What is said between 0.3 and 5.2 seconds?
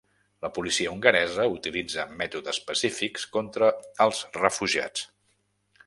La policia hongaresa utilitza mètodes pacífics contra els refugiats